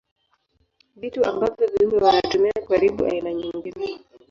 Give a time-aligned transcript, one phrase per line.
[0.95, 3.99] Vitu ambavyo viumbe wanatumia kuharibu aina nyingine.